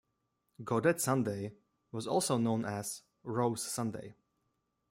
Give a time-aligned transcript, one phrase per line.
[0.63, 1.53] Gaudete Sunday
[1.91, 4.15] was also known as "Rose Sunday".